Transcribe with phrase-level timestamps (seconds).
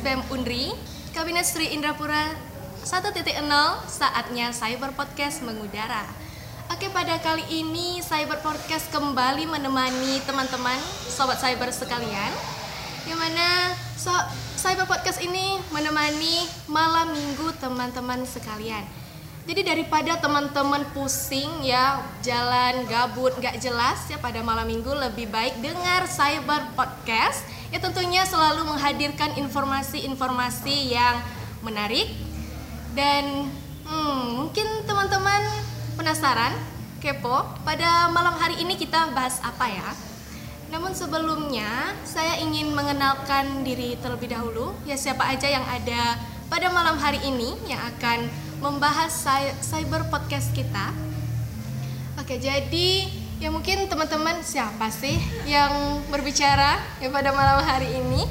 [0.00, 0.72] BEM Unri
[1.12, 2.32] Kabinet Sri Indrapura
[2.88, 3.20] 1.0
[3.84, 6.08] saatnya Cyber Podcast mengudara.
[6.72, 12.32] Oke pada kali ini Cyber Podcast kembali menemani teman-teman Sobat Cyber sekalian
[13.04, 14.08] Yang mana so,
[14.56, 18.88] Cyber Podcast ini menemani malam minggu teman-teman sekalian.
[19.44, 25.60] Jadi daripada teman-teman pusing ya jalan gabut nggak jelas ya pada malam minggu lebih baik
[25.60, 31.22] dengar Cyber Podcast ya tentunya selalu menghadirkan informasi-informasi yang
[31.62, 32.10] menarik
[32.98, 33.46] dan
[33.86, 35.42] hmm, mungkin teman-teman
[35.94, 36.54] penasaran
[36.98, 39.90] kepo pada malam hari ini kita bahas apa ya?
[40.70, 46.14] Namun sebelumnya saya ingin mengenalkan diri terlebih dahulu ya siapa aja yang ada
[46.46, 48.26] pada malam hari ini yang akan
[48.58, 49.10] membahas
[49.62, 50.94] cyber podcast kita.
[52.18, 55.16] Oke, jadi ya mungkin teman-teman siapa sih
[55.48, 58.28] yang berbicara ya pada malam hari ini?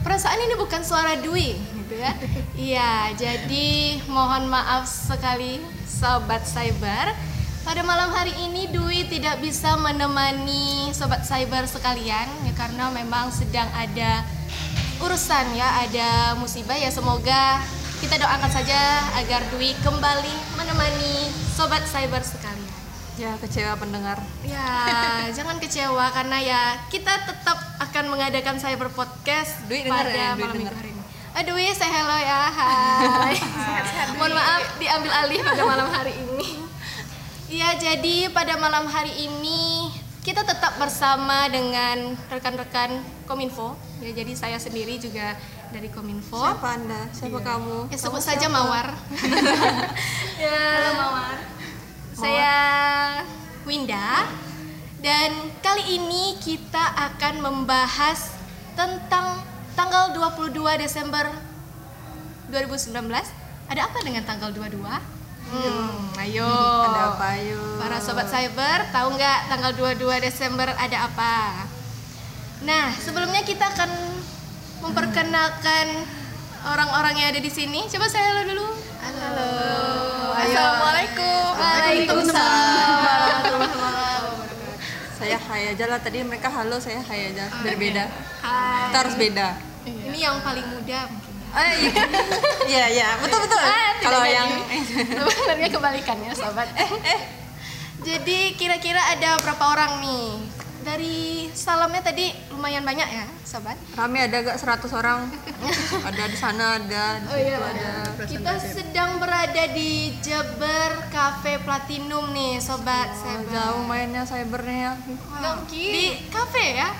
[0.00, 2.12] Perasaan ini bukan suara Dwi gitu ya.
[2.56, 7.12] Iya, jadi mohon maaf sekali sobat cyber.
[7.68, 13.68] Pada malam hari ini Dwi tidak bisa menemani sobat cyber sekalian ya karena memang sedang
[13.76, 14.24] ada
[15.04, 17.60] urusan ya, ada musibah ya semoga
[18.00, 22.65] kita doakan saja agar Dwi kembali menemani sobat cyber sekalian.
[23.16, 24.20] Ya, kecewa pendengar.
[24.44, 24.92] Ya,
[25.36, 26.60] jangan kecewa karena ya
[26.92, 31.02] kita tetap akan mengadakan cyber podcast Dwi pada ya, malam minggu hari ini.
[31.32, 32.40] Aduh, Dwi, saya hello ya.
[32.52, 33.36] Hai.
[34.20, 36.60] Mohon maaf diambil alih pada malam hari ini.
[37.48, 39.88] Iya, jadi pada malam hari ini
[40.20, 43.80] kita tetap bersama dengan rekan-rekan Kominfo.
[44.04, 45.40] Ya, jadi saya sendiri juga
[45.72, 46.36] dari Kominfo.
[46.36, 47.08] Siapa Anda?
[47.16, 47.88] Siapa kamu?
[47.88, 48.60] Ya sebut Kamu saja siapa?
[48.60, 48.86] Mawar.
[50.44, 50.60] ya.
[50.84, 51.55] Halo Mawar.
[52.16, 53.20] Saya
[53.68, 54.24] Winda
[55.04, 58.32] dan kali ini kita akan membahas
[58.72, 59.44] tentang
[59.76, 61.28] tanggal 22 Desember
[62.48, 63.04] 2019.
[63.68, 64.80] Ada apa dengan tanggal 22?
[64.80, 66.56] Hmm, ayo.
[66.88, 67.84] Ada apa yuk?
[67.84, 71.68] Para sobat cyber, tahu nggak tanggal 22 Desember ada apa?
[72.64, 73.92] Nah, sebelumnya kita akan
[74.88, 75.86] memperkenalkan
[76.64, 77.84] orang-orang yang ada di sini.
[77.92, 78.66] Coba saya halo dulu.
[79.04, 80.05] Halo.
[80.36, 81.48] Assalamualaikum.
[81.56, 83.40] Waalaikumsalam.
[85.16, 87.48] Saya hai aja lah tadi mereka halo, saya hai aja.
[87.48, 88.04] Oh, Biar beda.
[88.44, 88.92] Hai.
[88.92, 89.56] Kita harus beda.
[89.88, 91.32] Ini yang paling muda mungkin.
[91.56, 91.88] Ah, iya.
[92.68, 93.62] Iya, iya, betul betul.
[93.64, 94.44] Ah, Kalau yang
[95.24, 96.68] sebenarnya kebalikan ya, sobat.
[96.76, 97.20] Eh, eh.
[98.04, 100.52] Jadi kira-kira ada berapa orang nih?
[100.86, 103.74] Dari salamnya tadi lumayan banyak ya, sobat.
[103.98, 105.26] rame ada gak 100 orang?
[106.08, 108.14] ada di sana ada, di Oh iya, ada.
[108.22, 113.10] kita sedang berada di Jember Cafe Platinum nih, sobat.
[113.10, 113.50] Oh, Cyber.
[113.50, 114.94] jauh mainnya cybernya.
[115.42, 115.66] Wow.
[115.66, 116.94] Di kafe ya?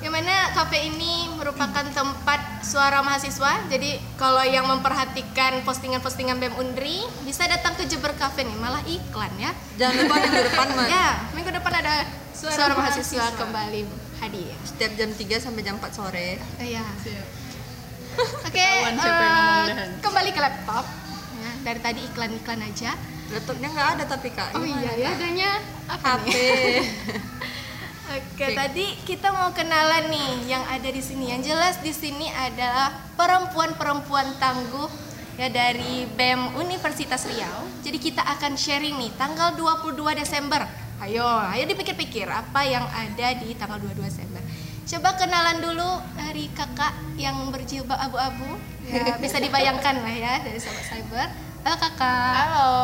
[0.00, 3.68] Yang mana kafe ini merupakan tempat suara mahasiswa.
[3.68, 9.28] Jadi kalau yang memperhatikan postingan-postingan BEM Undri bisa datang ke Jember Cafe nih, malah iklan
[9.38, 9.52] ya.
[9.76, 10.88] Jangan lupa minggu depan Mas.
[10.98, 11.06] Ya,
[11.36, 11.94] minggu depan ada
[12.48, 13.80] suara, mahasiswa, kembali
[14.24, 14.56] hadir.
[14.64, 16.40] Setiap jam 3 sampai jam 4 sore.
[16.56, 16.84] Iya.
[17.04, 17.26] Siap.
[18.20, 19.88] Oke, yang eh, dan.
[20.00, 20.84] kembali ke laptop.
[21.40, 22.96] Ya, dari tadi iklan-iklan aja.
[23.30, 24.58] Laptopnya nggak ada tapi kak.
[24.58, 25.50] Oh Gimana, iya ya, adanya
[25.86, 26.24] apa HP.
[26.26, 26.34] nih?
[28.18, 28.56] Oke, Oke.
[28.58, 31.30] tadi kita mau kenalan nih yang ada di sini.
[31.30, 34.90] Yang jelas di sini adalah perempuan-perempuan tangguh
[35.38, 37.70] ya dari BEM Universitas Riau.
[37.86, 40.66] Jadi kita akan sharing nih tanggal 22 Desember.
[41.00, 44.42] Ayo, ayo dipikir-pikir apa yang ada di tanggal 22 Desember.
[44.84, 48.60] Coba kenalan dulu dari kakak yang berjilbab abu-abu.
[48.84, 51.28] Ya, bisa dibayangkan lah ya dari sobat cyber.
[51.60, 52.32] Halo kakak.
[52.36, 52.74] Halo,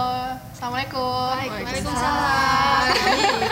[0.49, 1.33] assalamualaikum.
[1.35, 2.85] Waalaikumsalam.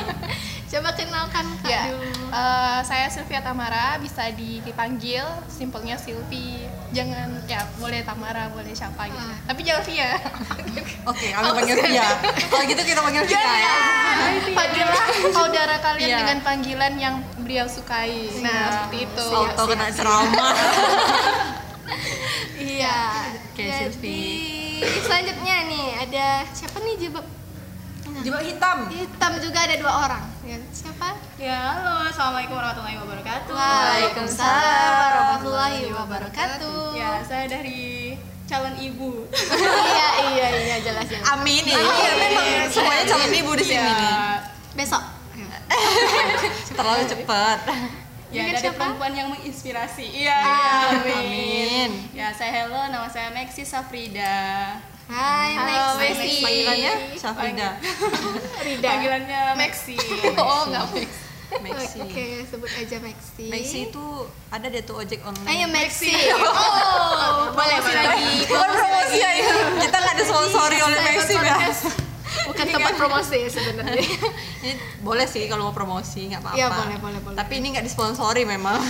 [0.74, 2.34] Coba kenalkan kak Ya, dulu.
[2.34, 6.66] eh, saya Sylvia Tamara, bisa di- dipanggil simpelnya Silvi.
[6.94, 9.18] Jangan ya boleh Tamara, boleh siapa gitu.
[9.18, 9.36] Ah.
[9.50, 10.10] Tapi jangan Via.
[11.10, 12.08] Oke, kami panggil Via.
[12.48, 13.76] Kalau gitu kita panggil Via ya.
[14.54, 15.04] Panggillah
[15.34, 16.18] saudara kalian Iya.
[16.22, 18.30] dengan panggilan yang beliau sukai.
[18.40, 19.26] Nah, seperti itu.
[19.26, 20.54] Auto kena ceramah.
[22.54, 23.28] Iya.
[23.52, 24.22] Oke, Jadi
[25.04, 26.96] selanjutnya nih ada siapa nih
[28.14, 28.78] Jilbab hitam.
[28.94, 30.22] hitam juga ada dua orang.
[30.46, 31.18] Ya, siapa?
[31.34, 32.06] Ya, halo.
[32.06, 33.50] Assalamualaikum warahmatullahi wabarakatuh.
[33.50, 36.94] Waalaikumsalam warahmatullahi wabarakatuh.
[36.94, 38.14] Ya, saya dari
[38.46, 39.26] calon ibu.
[39.34, 41.26] iya iya iya jelas jelas.
[41.26, 41.74] Amin ya.
[41.74, 43.98] Iya, memang semuanya calon ibu di sini Iya.
[43.98, 44.14] nih.
[44.78, 45.02] Besok.
[46.78, 47.58] Terlalu cepat.
[48.30, 48.78] Ya, Dengan dari siapa?
[48.78, 50.06] perempuan yang menginspirasi.
[50.06, 51.18] Iya, Amin.
[51.18, 51.90] Amin.
[52.14, 54.78] Ya, saya hello, nama saya Maxi Safrida.
[55.04, 56.16] Hai Halo, Maxi.
[56.16, 56.40] Maxi.
[56.40, 57.68] Panggilannya Syafrida.
[58.64, 58.88] Rida.
[58.88, 59.96] Panggilannya Maxi.
[60.40, 61.10] Oh enggak Max.
[61.60, 61.98] Maxi.
[62.00, 63.46] Oke, sebut aja Maxi.
[63.52, 64.04] Maxi itu
[64.48, 65.48] ada dia tuh ojek online.
[65.52, 66.08] Ayo Maxi.
[66.32, 68.48] Oh, boleh boleh lagi.
[68.48, 69.52] Bukan promosi ya, ya.
[69.84, 71.56] kita nggak disponsori oleh Maxi ya.
[72.48, 74.08] Bukan tempat promosi sebenarnya.
[74.64, 74.72] Ini
[75.04, 76.56] boleh sih kalau mau promosi nggak apa-apa.
[76.56, 77.36] Iya, boleh, boleh, boleh.
[77.36, 78.80] Tapi ini nggak disponsori memang.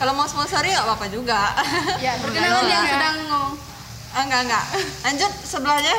[0.00, 1.50] kalau mau sponsori nggak apa-apa juga.
[1.98, 3.75] Ya, Perkenalan yang sedang ngomong.
[4.16, 4.64] Ah nggak nggak.
[5.04, 5.92] Lanjut sebelahnya.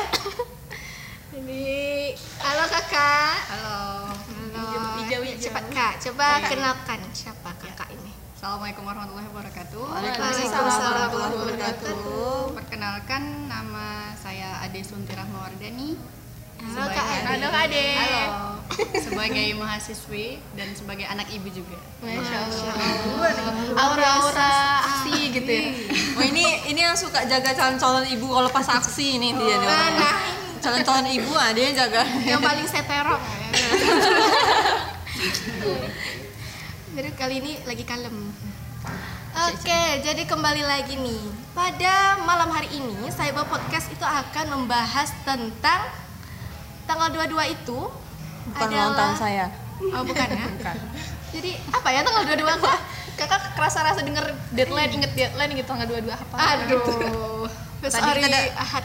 [1.38, 1.62] Ini
[2.42, 3.38] halo kakak.
[3.54, 4.10] Halo.
[4.10, 4.66] Halo.
[5.06, 5.38] Hijau, hijau.
[5.38, 6.50] Cepat kak, coba Oke.
[6.50, 8.10] kenalkan siapa kakak ini.
[8.34, 9.82] Assalamualaikum warahmatullahi wabarakatuh.
[9.86, 12.58] Waalaikumsalam warahmatullahi wabarakatuh.
[12.58, 15.94] Perkenalkan nama saya Ade Sunti Rahmawardani.
[16.58, 17.22] Halo kak Ade.
[17.22, 17.86] Halo Kak Ade.
[18.02, 18.57] Halo.
[19.00, 21.80] Sebagai mahasiswi dan sebagai anak ibu juga.
[22.04, 22.74] Masya Allah.
[23.74, 24.54] Aura-aura
[24.84, 25.68] aksi gitu ya.
[26.14, 29.68] Oh ini ini yang suka jaga calon-calon ibu kalau pas aksi ini dia nih.
[29.68, 30.14] Nah, nah.
[30.60, 32.02] Calon-calon ibu ah dia yang jaga.
[32.26, 33.22] yang paling seterong
[33.54, 33.70] ya.
[36.98, 38.34] jadi kali ini lagi kalem
[39.38, 41.30] Oke, jadi kembali lagi nih.
[41.54, 45.94] Pada malam hari ini, Cyber Podcast itu akan membahas tentang
[46.90, 47.78] tanggal 22 itu
[48.48, 49.46] Bukan ulang tahun saya.
[49.90, 50.44] Oh, bukan ya?
[50.54, 50.76] Bukan.
[51.28, 52.78] Jadi apa ya tanggal 22 kok?
[53.14, 56.36] Kakak kerasa rasa denger deadline, inget deadline gitu tanggal 22 apa?
[56.56, 57.46] Aduh.
[57.78, 58.84] Besok Tadi hari kita ada- Ahad.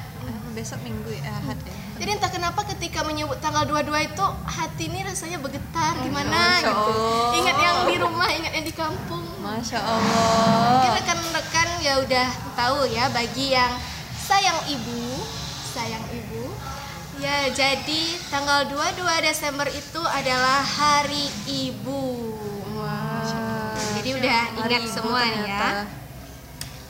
[0.54, 1.74] Besok minggu ya, Ahad ya.
[1.94, 6.94] Jadi entah kenapa ketika menyebut tanggal 22 itu hati ini rasanya bergetar gimana Masya gitu.
[6.94, 7.30] Allah.
[7.33, 9.25] Ingat yang di rumah, ingat yang di kampung.
[9.39, 10.69] Masya Allah.
[10.74, 13.74] Mungkin rekan-rekan ya udah tahu ya bagi yang
[14.19, 15.21] sayang ibu,
[15.69, 16.32] sayang ibu.
[17.23, 22.03] Ya, jadi tanggal 22 Desember itu adalah Hari Ibu.
[22.75, 23.71] Wah.
[23.95, 25.39] Jadi udah Hari ingat Ibu semua nih ya.
[25.39, 25.69] ternyata.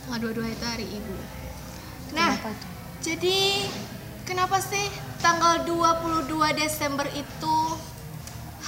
[0.09, 1.15] Tanggal 22 itu Hari Ibu.
[2.17, 2.49] Nah, Kenapa
[3.05, 3.39] jadi
[4.25, 4.85] kenapa sih
[5.21, 7.55] tanggal 22 Desember itu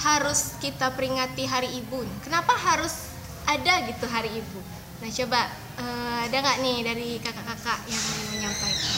[0.06, 2.06] harus kita peringati Hari Ibu?
[2.22, 3.10] Kenapa harus
[3.42, 4.60] ada gitu Hari Ibu?
[5.02, 5.40] Nah coba
[5.82, 8.95] eh, ada nggak nih dari kakak-kakak yang mau menyampaikan?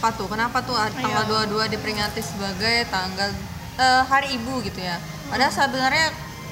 [0.00, 0.32] Apa tuh?
[0.32, 3.28] Kenapa tuh tanggal 22 diperingati sebagai tanggal
[3.76, 4.96] eh, Hari Ibu gitu ya?
[5.28, 6.08] Padahal sebenarnya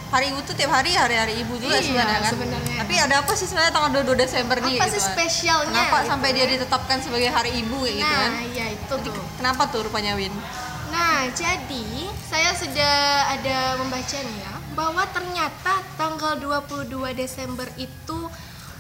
[0.09, 2.33] Hari Ibu tuh tiap hari hari-hari ibu juga Iya, sebenarnya kan.
[2.33, 2.77] sebenarnya.
[2.81, 5.09] Tapi ada apa sih sebenarnya tanggal 22 Desember nih Apa gitu sih kan?
[5.13, 5.69] spesialnya?
[5.69, 6.49] Kenapa gitu sampai dia ya?
[6.57, 8.31] ditetapkan sebagai Hari Ibu kayak gitu kan?
[8.33, 9.25] Nah, iya itu tuh.
[9.37, 10.33] Kenapa tuh rupanya Win?
[10.89, 11.85] Nah, jadi
[12.25, 12.97] saya sudah
[13.33, 18.19] ada membaca nih ya bahwa ternyata tanggal 22 Desember itu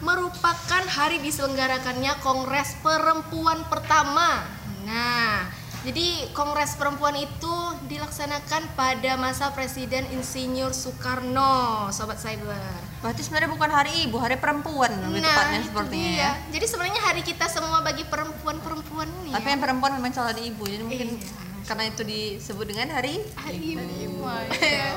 [0.00, 4.44] merupakan hari diselenggarakannya Kongres Perempuan pertama.
[4.88, 5.44] Nah,
[5.84, 7.54] jadi Kongres Perempuan itu
[7.86, 12.56] dilaksanakan pada masa Presiden Insinyur Soekarno, Sobat Cyber.
[12.98, 16.18] Berarti sebenarnya bukan Hari Ibu, Hari Perempuan lebih tepatnya itu sepertinya dia.
[16.18, 16.30] ya.
[16.50, 19.32] Jadi sebenarnya hari kita semua bagi perempuan-perempuan nih.
[19.36, 19.52] Tapi ya.
[19.52, 21.30] yang perempuan memang calon ibu, jadi mungkin Iya.
[21.68, 23.58] karena itu disebut dengan Hari hari
[24.02, 24.24] ibu.
[24.58, 24.88] Ya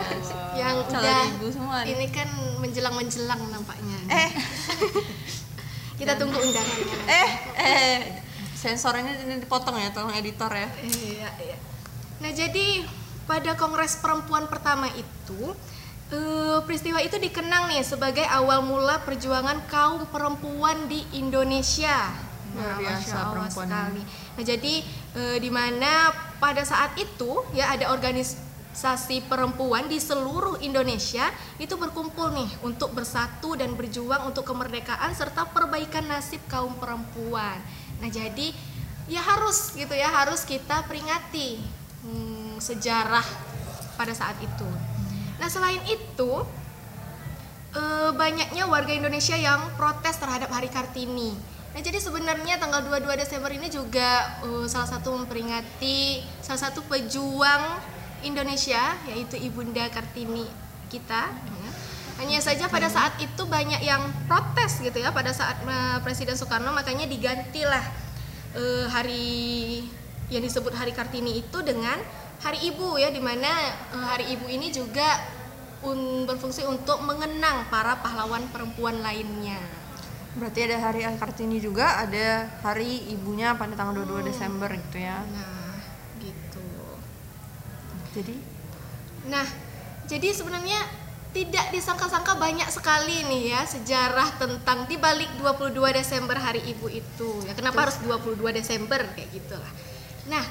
[0.58, 1.94] yang calon udah ibu semua nih.
[1.94, 4.30] ini kan menjelang menjelang nampaknya Eh,
[6.00, 7.30] kita tunggu undangannya eh,
[7.60, 7.98] eh,
[8.62, 10.70] sensor ini, dipotong ya, tolong editor ya.
[10.86, 11.58] iya iya
[12.22, 12.86] nah jadi
[13.26, 15.58] pada kongres perempuan pertama itu
[16.14, 22.14] eh, peristiwa itu dikenang nih sebagai awal mula perjuangan kaum perempuan di Indonesia
[22.52, 23.68] Luar biasa Masya Allah perempuan.
[23.68, 24.02] sekali.
[24.36, 24.74] Nah, jadi
[25.16, 25.92] eh, di mana
[26.44, 31.32] pada saat itu ya ada organisasi perempuan di seluruh Indonesia
[31.64, 37.60] itu berkumpul nih untuk bersatu dan berjuang untuk kemerdekaan serta perbaikan nasib kaum perempuan.
[38.02, 38.50] Nah, jadi
[39.06, 41.62] ya harus gitu ya, harus kita peringati
[42.02, 43.26] hmm, sejarah
[43.96, 44.68] pada saat itu.
[45.38, 46.32] Nah, selain itu
[47.78, 51.38] eh, banyaknya warga Indonesia yang protes terhadap Hari Kartini.
[51.72, 57.80] Nah, jadi sebenarnya tanggal 22 Desember ini juga eh, salah satu memperingati salah satu pejuang
[58.22, 60.46] Indonesia yaitu Ibunda Kartini
[60.92, 61.32] kita.
[62.22, 62.30] Ya.
[62.30, 66.70] Hanya saja pada saat itu banyak yang protes gitu ya pada saat eh, Presiden Soekarno
[66.70, 67.82] makanya digantilah
[68.54, 69.82] eh, hari
[70.30, 71.98] yang disebut Hari Kartini itu dengan
[72.42, 73.50] Hari Ibu ya di mana
[73.90, 75.18] eh, Hari Ibu ini juga
[75.82, 79.58] un- berfungsi untuk mengenang para pahlawan perempuan lainnya.
[80.32, 85.20] Berarti ada hari Kartini juga, ada hari ibunya pada tanggal 22 Desember gitu ya.
[85.28, 85.76] Nah,
[86.24, 86.64] gitu.
[88.16, 88.36] Jadi
[89.22, 89.44] Nah,
[90.08, 90.82] jadi sebenarnya
[91.32, 97.48] tidak disangka-sangka banyak sekali nih ya sejarah tentang di balik 22 Desember Hari Ibu itu.
[97.48, 99.72] Ya kenapa harus 22 Desember kayak gitulah.
[100.28, 100.44] Nah,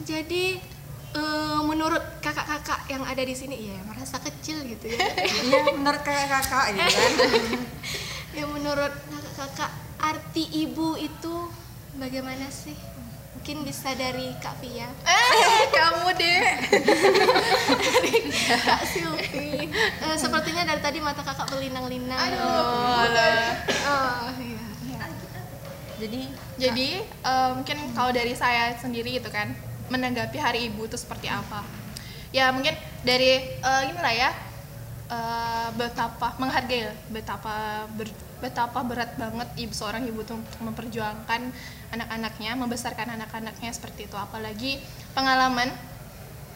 [0.00, 0.56] jadi
[1.12, 4.98] eh, menurut kakak-kakak yang ada di sini ya merasa kecil gitu ya.
[5.52, 7.12] iya menurut kakak-kakak gitu kan.
[8.40, 11.52] ya menurut kakak-kakak arti ibu itu
[12.00, 12.74] bagaimana sih?
[13.42, 16.42] mungkin bisa dari Kak Via Eh, kamu deh.
[18.70, 19.41] Kak Silvi
[20.62, 22.38] Sepertinya dari tadi mata kakak berlinang-linang Aduh.
[23.82, 24.62] oh iya
[25.98, 26.20] jadi
[26.54, 29.50] Jadi eh, mungkin kalau dari saya sendiri gitu kan
[29.90, 31.66] menanggapi Hari Ibu itu seperti apa?
[32.30, 34.30] Ya mungkin dari eh, inilah ya
[35.10, 41.42] eh, betapa menghargai betapa ber- betapa berat banget ibu seorang ibu tuh untuk memperjuangkan
[41.90, 44.14] anak-anaknya, membesarkan anak-anaknya seperti itu.
[44.14, 44.78] Apalagi
[45.10, 45.74] pengalaman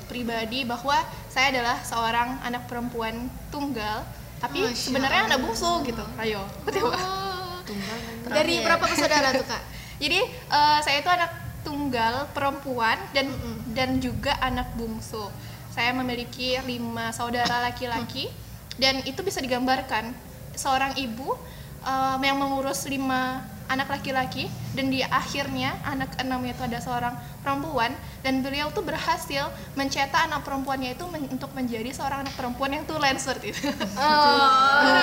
[0.06, 0.96] pribadi bahwa
[1.28, 4.06] saya adalah seorang anak perempuan tunggal,
[4.38, 6.04] tapi Masya sebenarnya anak bungsu gitu.
[6.16, 6.90] Ayo, betul.
[6.90, 7.58] Oh.
[7.66, 9.62] tunggal kan dari berapa bersaudara tuh kak
[10.02, 11.32] Jadi eh, saya itu anak
[11.64, 13.32] tunggal perempuan dan
[13.74, 15.26] dan juga anak bungsu.
[15.72, 18.30] Saya memiliki lima saudara laki-laki
[18.76, 20.12] dan itu bisa digambarkan
[20.54, 21.34] seorang ibu
[21.82, 27.90] eh, yang mengurus lima anak laki-laki dan di akhirnya anak enam itu ada seorang perempuan
[28.20, 32.84] dan beliau tuh berhasil mencetak anak perempuannya itu men- untuk menjadi seorang anak perempuan yang
[32.84, 33.66] tulen seperti itu.
[33.96, 35.02] oh.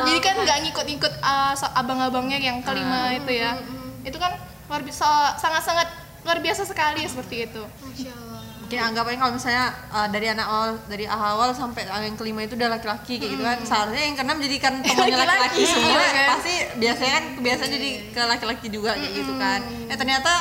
[0.00, 3.58] Jadi kan nggak ngikut-ngikut uh, so- abang-abangnya yang kelima itu ya.
[4.02, 4.34] Itu kan
[4.66, 5.06] luar biasa
[5.36, 5.88] sangat-sangat
[6.20, 7.62] luar biasa sekali seperti itu.
[7.80, 8.29] Masya Allah
[8.70, 12.70] mungkin anggapannya kalau misalnya uh, dari anak awal dari awal sampai yang kelima itu udah
[12.70, 13.58] laki-laki kayak gitu kan.
[13.66, 15.62] Seharusnya yang keenam jadikan temannya laki-laki.
[15.66, 15.90] semua.
[15.90, 16.28] Iya kan?
[16.38, 19.60] pasti biasanya kan kebiasaan jadi ke laki-laki juga kayak gitu kan.
[19.90, 20.32] Eh ternyata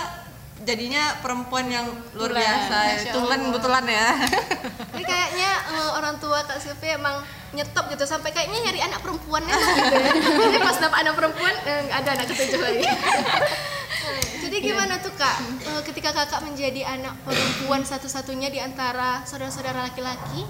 [0.61, 4.07] jadinya perempuan yang luar Tulen, biasa Masya tulen betulan ya.
[4.93, 7.25] Ini kayaknya eh, orang tua Kak Silvi emang
[7.57, 10.11] nyetop gitu sampai kayaknya nyari anak perempuannya gitu ya.
[10.53, 12.85] Ini pas dapat anak perempuan eh, ada anak ketujuh lagi.
[14.39, 15.35] Jadi gimana tuh Kak?
[15.61, 20.47] Eh, ketika Kakak menjadi anak perempuan satu-satunya di antara saudara-saudara laki-laki?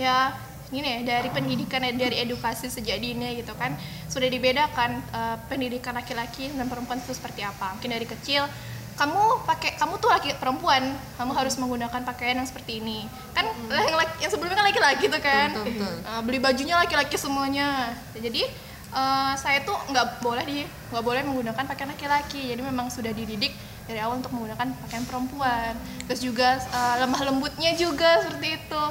[0.00, 0.32] Ya
[0.70, 3.74] gini ya dari pendidikan dari edukasi sejak dini gitu kan
[4.06, 7.74] sudah dibedakan uh, pendidikan laki-laki dan perempuan itu seperti apa.
[7.74, 8.46] Mungkin dari kecil
[8.94, 13.02] kamu pakai kamu tuh laki perempuan kamu harus menggunakan pakaian yang seperti ini.
[13.34, 15.48] Kan yang, laki- yang sebelumnya kan laki-laki tuh kan.
[15.58, 15.94] Betul, betul.
[16.06, 17.90] Uh, beli bajunya laki-laki semuanya.
[18.14, 18.46] Jadi
[18.94, 23.54] uh, saya tuh nggak boleh di nggak boleh menggunakan pakaian laki-laki jadi memang sudah dididik
[23.86, 25.74] dari awal untuk menggunakan pakaian perempuan
[26.06, 28.82] terus juga uh, lemah lembutnya juga seperti itu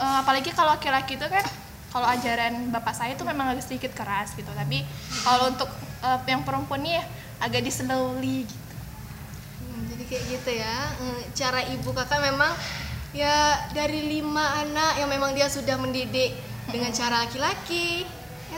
[0.00, 1.44] Uh, apalagi kalau laki-laki itu kan
[1.92, 4.80] kalau ajaran bapak saya itu memang agak sedikit keras gitu tapi
[5.28, 5.68] kalau untuk
[6.00, 7.04] uh, yang perempuan nih
[7.36, 8.74] agak di slowly gitu.
[9.60, 10.76] Hmm, jadi kayak gitu ya.
[11.04, 12.48] Eh, Cara ibu kakak memang
[13.12, 16.32] ya dari lima anak yang memang dia sudah mendidik
[16.72, 18.08] dengan cara laki-laki.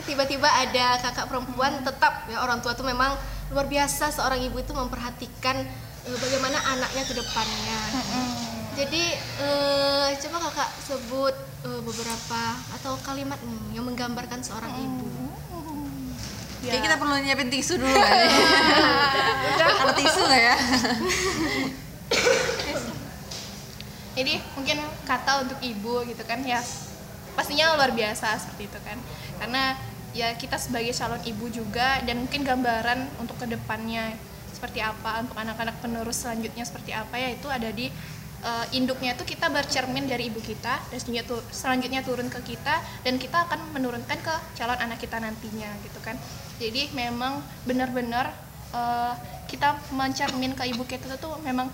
[0.03, 3.15] Ya tiba-tiba ada kakak perempuan tetap ya orang tua tuh memang
[3.55, 5.63] luar biasa seorang ibu itu memperhatikan
[6.03, 7.79] eh, bagaimana anaknya ke depannya.
[8.75, 12.43] Jadi eh, coba kakak sebut eh, beberapa
[12.75, 15.07] atau kalimat nih yang menggambarkan seorang ibu.
[16.63, 16.71] Ya.
[16.75, 17.91] Kayak kita perlu nyiapin tisu dulu
[19.59, 20.55] kan ada tisu nggak ya
[24.15, 26.63] Jadi mungkin kata untuk ibu gitu kan ya
[27.35, 28.95] pastinya luar biasa seperti itu kan.
[29.41, 29.75] Karena
[30.13, 34.13] ya kita sebagai calon ibu juga dan mungkin gambaran untuk ke depannya
[34.53, 37.89] seperti apa untuk anak-anak penerus selanjutnya seperti apa ya itu ada di
[38.45, 43.17] eh, induknya itu kita bercermin dari ibu kita dan selanjutnya, selanjutnya turun ke kita dan
[43.17, 46.15] kita akan menurunkan ke calon anak kita nantinya gitu kan.
[46.61, 48.31] Jadi memang benar-benar
[48.71, 49.13] eh,
[49.49, 51.67] kita mencermin ke ibu kita itu memang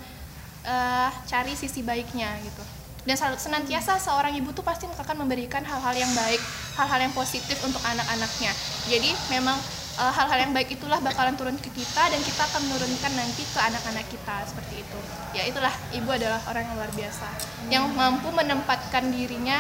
[0.63, 2.63] eh, cari sisi baiknya gitu
[3.07, 6.41] dan senantiasa seorang ibu tuh pasti akan memberikan hal-hal yang baik
[6.79, 8.51] hal-hal yang positif untuk anak-anaknya.
[8.87, 9.59] Jadi memang
[9.99, 13.59] eh, hal-hal yang baik itulah bakalan turun ke kita dan kita akan menurunkan nanti ke
[13.59, 14.99] anak-anak kita seperti itu.
[15.35, 17.27] Ya itulah ibu adalah orang yang luar biasa.
[17.67, 19.59] Yang mampu menempatkan dirinya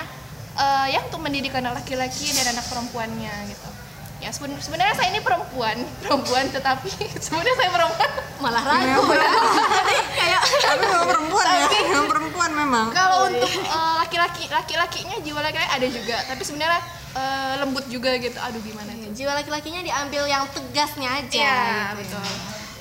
[0.55, 3.88] eh, ya untuk mendidik anak laki-laki dan anak perempuannya gitu
[4.19, 6.91] ya seben- sebenarnya saya ini perempuan perempuan tetapi
[7.23, 8.09] sebenarnya saya perempuan.
[8.39, 9.03] Malah ragu.
[9.15, 9.31] Ya.
[10.19, 11.67] Kayak tapi memang perempuan ya.
[11.91, 12.85] Memang perempuan memang.
[12.95, 16.17] Kalau untuk eh, laki-laki laki-lakinya jiwa laki ada juga.
[16.27, 16.79] Tapi sebenarnya
[17.15, 18.35] eh, lembut juga gitu.
[18.39, 19.11] Aduh gimana tuh?
[19.15, 21.35] jiwa laki-lakinya diambil yang tegasnya aja.
[21.39, 21.59] iya
[21.95, 22.15] gitu.
[22.15, 22.23] betul.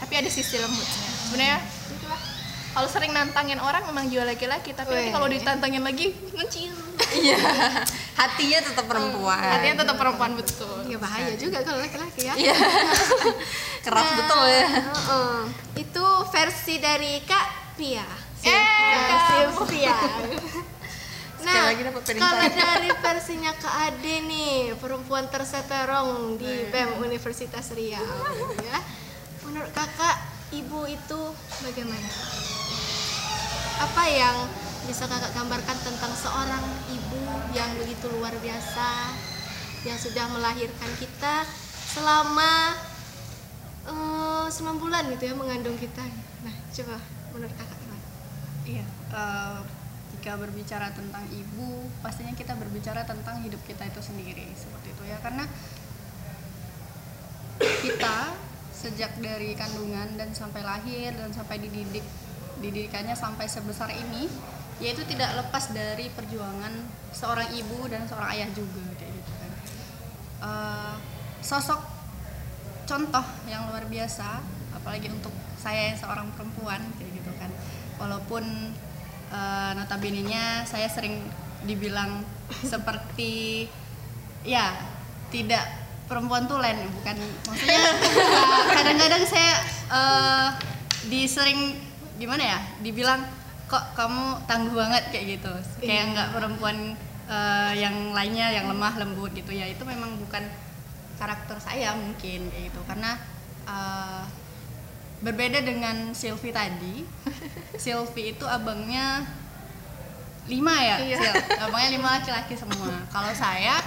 [0.02, 1.08] Tapi ada sisi lembutnya.
[1.26, 1.58] Sebenarnya
[2.68, 4.74] kalau sering nantangin orang memang jiwa laki-laki.
[4.74, 7.38] Tapi nanti kalau ditantangin lagi ngecil iya
[8.14, 12.34] hatinya tetap perempuan artinya tetap perempuan betul Ya bahaya juga kalau laki-laki ya.
[12.34, 12.56] iya
[13.84, 15.36] keras Nah, betul ya heeh.
[15.78, 17.46] Itu versi dari Kak
[17.78, 18.04] Pia.
[18.42, 19.96] Eh, Kak Sylvia.
[21.38, 21.86] Nah, lagi
[22.18, 28.02] kalau dari versinya Kak Ade nih, perempuan terseterong di BEM Universitas Riau
[28.58, 28.78] ya.
[29.46, 30.18] Menurut Kakak,
[30.50, 31.20] ibu itu
[31.62, 32.10] bagaimana?
[33.80, 34.36] Apa yang
[34.88, 37.20] bisa Kakak gambarkan tentang seorang ibu
[37.52, 39.12] yang begitu luar biasa
[39.84, 41.44] yang sudah melahirkan kita
[41.92, 42.72] selama
[43.84, 46.00] eh, 9 bulan gitu ya mengandung kita.
[46.40, 46.96] Nah, coba
[47.36, 48.04] menurut kakak gimana?
[48.64, 49.60] Iya, eh,
[50.16, 55.20] jika berbicara tentang ibu, pastinya kita berbicara tentang hidup kita itu sendiri, seperti itu ya.
[55.20, 55.44] Karena
[57.60, 58.32] kita
[58.72, 62.08] sejak dari kandungan dan sampai lahir dan sampai dididik,
[62.64, 64.32] didikannya sampai sebesar ini,
[64.78, 66.70] yaitu tidak lepas dari perjuangan
[67.10, 69.50] seorang ibu dan seorang ayah juga, kayak gitu kan.
[70.38, 70.94] Eh,
[71.42, 71.80] sosok
[72.88, 74.40] contoh yang luar biasa
[74.72, 77.50] apalagi untuk saya yang seorang perempuan kayak gitu kan
[78.00, 78.44] walaupun
[79.28, 81.20] uh, notabene-nya saya sering
[81.66, 82.24] dibilang
[82.72, 83.66] seperti
[84.46, 84.72] ya
[85.28, 85.66] tidak
[86.08, 89.52] perempuan tulen bukan maksudnya uh, kadang-kadang saya
[89.92, 90.48] uh,
[91.12, 91.76] disering
[92.16, 93.20] gimana ya dibilang
[93.68, 95.52] kok kamu tangguh banget kayak gitu?
[95.84, 96.96] Kayak nggak perempuan
[97.28, 99.68] uh, yang lainnya yang lemah lembut gitu ya.
[99.68, 100.42] Itu memang bukan
[101.20, 102.80] karakter saya mungkin kayak gitu.
[102.88, 103.14] Karena
[103.68, 104.24] uh,
[105.18, 107.02] berbeda dengan Sylvie tadi
[107.82, 109.26] Sylvie itu abangnya
[110.48, 111.16] lima ya Iya.
[111.20, 111.34] Sil?
[111.60, 113.04] abangnya lima laki-laki semua.
[113.12, 113.82] Kalau saya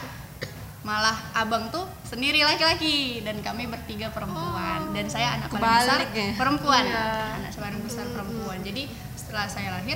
[0.82, 4.94] malah abang tuh sendiri laki-laki dan kami bertiga perempuan.
[4.94, 6.34] Dan saya anak paling besar ya?
[6.38, 6.84] perempuan.
[6.86, 7.06] Iya.
[7.42, 8.60] anak paling besar perempuan.
[8.62, 8.84] Jadi
[9.32, 9.96] setelah saya lahir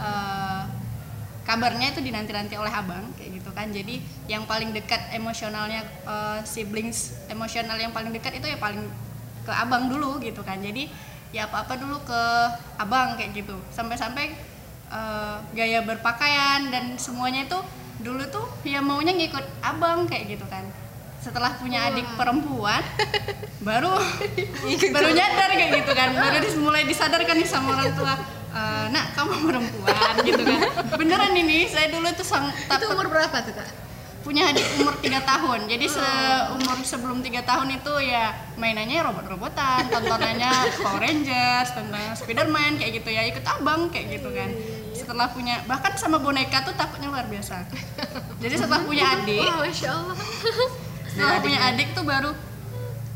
[0.00, 0.62] eh,
[1.44, 3.68] kabarnya itu dinanti-nanti oleh abang kayak gitu kan.
[3.68, 8.88] Jadi yang paling dekat emosionalnya eh, siblings emosional yang paling dekat itu ya paling
[9.44, 10.60] ke abang dulu gitu kan.
[10.64, 10.88] Jadi
[11.28, 12.22] ya apa-apa dulu ke
[12.80, 13.56] abang kayak gitu.
[13.68, 14.32] Sampai-sampai
[14.92, 17.60] eh, gaya berpakaian dan semuanya itu
[18.00, 20.64] dulu tuh ya maunya ngikut abang kayak gitu kan.
[21.20, 22.80] Setelah punya adik perempuan
[23.60, 23.92] baru
[24.96, 26.12] baru nyadar kayak gitu kan.
[26.20, 30.60] Baru mulai disadarkan nih sama orang tua "Eh, nak kamu perempuan gitu kan.
[30.96, 33.88] Beneran ini saya dulu tuh sang Itu umur berapa tuh, Kak?
[34.28, 35.64] punya adik umur tiga tahun.
[35.72, 40.52] Jadi seumur sebelum tiga tahun itu ya mainannya robot-robotan tontonannya
[40.84, 43.24] Power Rangers tentang Spiderman kayak gitu ya.
[43.24, 44.52] Ikut abang kayak gitu kan.
[44.92, 47.72] Setelah punya bahkan sama boneka tuh takutnya luar biasa.
[48.44, 50.16] Jadi setelah punya adik Wah, Masya Allah.
[51.08, 52.30] setelah punya adik tuh baru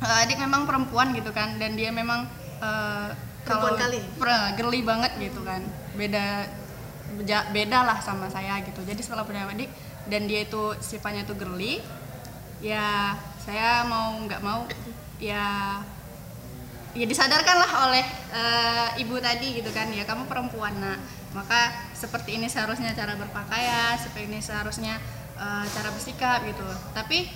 [0.00, 1.60] eh, adik memang perempuan gitu kan.
[1.60, 2.24] Dan dia memang
[2.64, 3.08] eh,
[3.42, 3.98] kalau kali.
[4.56, 5.62] girly banget gitu kan.
[5.98, 6.46] Beda
[7.52, 8.80] beda lah sama saya gitu.
[8.86, 9.68] Jadi setelah punya adik
[10.08, 11.78] dan dia itu sifatnya tuh girly
[12.62, 14.66] ya saya mau nggak mau
[15.18, 15.78] ya
[16.92, 19.90] ya disadarkanlah oleh eh, ibu tadi gitu kan.
[19.90, 21.00] Ya kamu perempuan nak.
[21.32, 24.96] Maka seperti ini seharusnya cara berpakaian seperti ini seharusnya
[25.36, 26.64] eh, cara bersikap gitu.
[26.94, 27.26] Tapi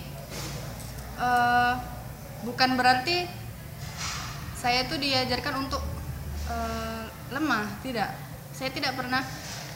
[1.19, 1.75] eh,
[2.47, 3.27] bukan berarti
[4.57, 5.96] saya tuh diajarkan untuk
[6.51, 8.15] eh, lemah tidak.
[8.57, 9.21] Saya tidak pernah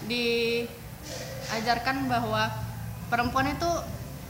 [0.08, 2.48] diajarkan bahwa
[3.12, 3.68] perempuan itu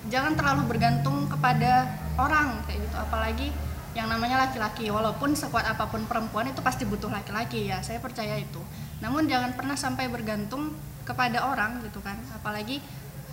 [0.09, 2.97] jangan terlalu bergantung kepada orang kayak gitu.
[2.97, 3.49] Apalagi
[3.91, 8.39] yang namanya laki-laki walaupun sekuat apa pun perempuan itu pasti butuh laki-laki ya saya percaya
[8.39, 8.63] itu.
[9.05, 10.75] Namun jangan pernah sampai bergantung
[11.05, 12.19] kepada orang gitu kan.
[12.35, 12.81] Apalagi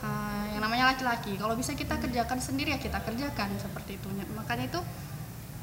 [0.03, 1.39] eh, yang namanya laki-laki.
[1.39, 4.07] Kalau bisa kita kerjakan sendiri ya kita kerjakan seperti itu.
[4.35, 4.81] Makanya itu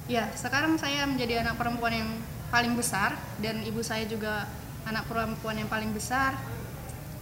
[0.04, 2.10] ya sekarang saya menjadi anak perempuan yang
[2.54, 4.46] paling besar dan ibu saya juga
[4.86, 6.38] anak perempuan yang paling besar.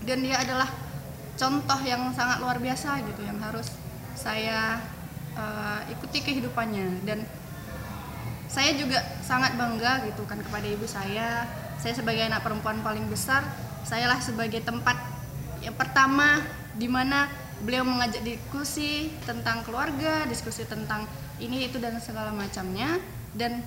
[0.05, 0.69] Dan dia adalah
[1.41, 3.73] contoh yang sangat luar biasa gitu yang harus
[4.13, 4.77] saya
[5.33, 7.01] eh, ikuti kehidupannya.
[7.09, 7.25] Dan
[8.53, 11.49] saya juga sangat bangga gitu kan kepada ibu saya.
[11.81, 13.41] Saya sebagai anak perempuan paling besar
[13.83, 14.95] sayalah sebagai tempat
[15.65, 16.45] yang pertama
[16.79, 17.27] di mana
[17.65, 21.11] beliau mengajak diskusi tentang keluarga diskusi tentang
[21.43, 23.01] ini itu dan segala macamnya.
[23.33, 23.65] Dan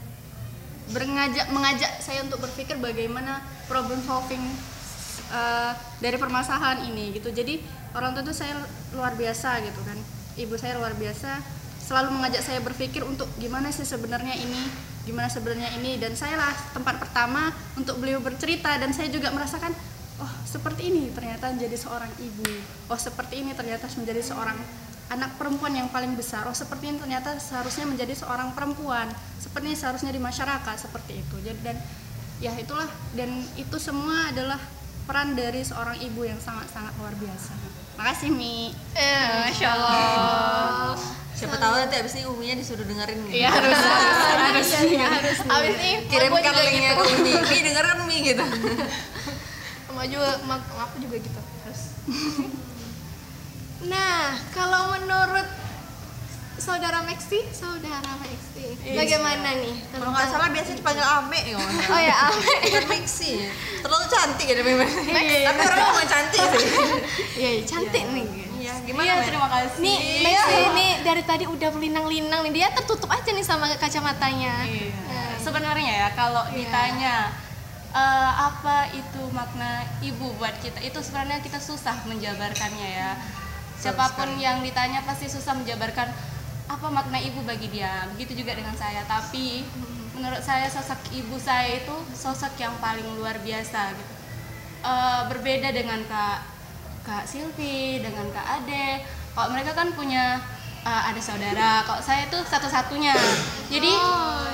[0.93, 4.41] berngajak mengajak saya untuk berpikir bagaimana problem solving
[5.33, 7.33] uh, dari permasalahan ini gitu.
[7.33, 7.61] Jadi
[7.97, 8.53] orang tua itu saya
[8.93, 9.97] luar biasa gitu kan.
[10.35, 11.41] Ibu saya luar biasa.
[11.85, 14.61] Selalu mengajak saya berpikir untuk gimana sih sebenarnya ini
[15.05, 15.97] gimana sebenarnya ini.
[15.97, 18.77] Dan saya lah tempat pertama untuk beliau bercerita.
[18.77, 19.73] Dan saya juga merasakan
[20.21, 22.45] oh seperti ini ternyata menjadi seorang ibu.
[22.89, 24.57] Oh seperti ini ternyata menjadi seorang
[25.05, 29.05] anak perempuan yang paling besar oh seperti ini ternyata seharusnya menjadi seorang perempuan
[29.37, 31.77] seperti ini seharusnya di masyarakat seperti itu jadi dan
[32.41, 34.57] ya itulah dan itu semua adalah
[35.05, 37.53] peran dari seorang ibu yang sangat-sangat luar biasa
[37.95, 40.97] makasih Mi Eh, Masya Allah.
[41.35, 43.43] Siapa tahu nanti abis ini Uminya disuruh dengerin nih.
[43.43, 43.75] Iya harus
[44.55, 47.03] harus Abis ini Kirimkan linknya gitu.
[47.03, 47.31] ke Umi.
[47.43, 48.43] Mi dengerin Mi gitu.
[49.87, 50.39] Sama juga,
[50.79, 51.39] aku juga gitu.
[51.67, 51.81] Harus.
[53.85, 55.47] Nah, kalau menurut
[56.57, 59.75] saudara Maxi, saudara Maxi, bagaimana nih?
[59.93, 61.57] Kalau nggak salah biasanya dipanggil Ame ya.
[61.61, 62.51] nggak Oh ya, Ame.
[62.65, 63.51] Bukan Mixi ya.
[63.85, 64.55] Terlalu cantik ya
[65.45, 66.67] Tapi orangnya memang cantik sih.
[67.37, 68.27] Iya, iya, cantik nih.
[68.65, 69.81] Iya Gimana, Iya, terima kasih.
[69.81, 72.53] Nih, Next ini dari tadi udah melinang-linang nih.
[72.53, 74.65] Dia tertutup aja nih sama kacamatanya.
[74.65, 75.37] Iya.
[75.37, 77.29] Sebenarnya ya kalau ditanya
[77.93, 83.11] eh, apa itu makna ibu buat kita itu sebenarnya kita susah menjabarkannya ya.
[83.85, 86.09] Siapa pun yang ditanya pasti susah menjabarkan
[86.65, 88.09] apa makna ibu bagi dia.
[88.17, 89.05] Begitu juga dengan saya.
[89.05, 89.61] Tapi
[90.17, 94.13] menurut saya sosok ibu saya itu sosok yang paling luar biasa gitu.
[94.81, 96.49] Eh, berbeda dengan kak
[97.05, 99.05] kak Silvi dengan kak Ade.
[99.37, 100.41] Kalau mereka kan punya
[100.85, 101.81] eh, ada saudara.
[101.83, 103.17] Kalau saya itu satu-satunya.
[103.73, 103.91] Jadi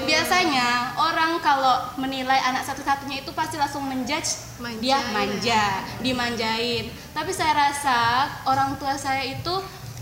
[0.08, 5.00] biasanya orang kalau menilai anak satu-satunya itu pasti langsung menjudge Manja, dia ya.
[5.12, 5.63] manja,
[6.00, 6.86] dimanjain.
[7.12, 9.54] Tapi saya rasa orang tua saya itu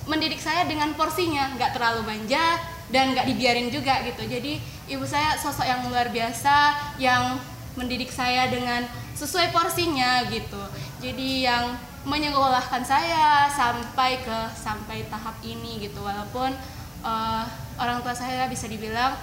[0.06, 2.58] mendidik saya dengan porsinya, nggak terlalu manja
[2.90, 4.26] dan nggak dibiarin juga gitu.
[4.26, 7.38] Jadi ibu saya sosok yang luar biasa yang
[7.78, 8.84] mendidik saya dengan
[9.16, 10.64] sesuai porsinya gitu.
[11.00, 16.00] Jadi yang menyekolahkan saya sampai ke sampai tahap ini gitu.
[16.00, 16.56] Walaupun
[17.04, 17.44] eh,
[17.80, 19.16] orang tua saya bisa dibilang